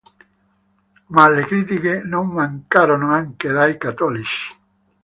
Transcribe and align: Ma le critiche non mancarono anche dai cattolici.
Ma 1.09 1.29
le 1.29 1.43
critiche 1.45 2.01
non 2.03 2.25
mancarono 2.29 3.11
anche 3.11 3.49
dai 3.51 3.77
cattolici. 3.77 4.51